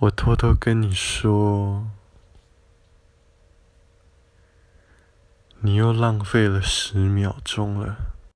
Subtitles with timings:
[0.00, 1.90] 我偷偷跟你说
[5.60, 8.07] 你又浪费了十秒钟了。